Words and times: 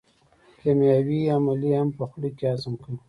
کیمیاوي 0.59 1.19
عملیې 1.37 1.73
هم 1.81 1.89
په 1.97 2.03
خوله 2.09 2.29
کې 2.37 2.45
هضم 2.51 2.73
کوي. 2.83 2.97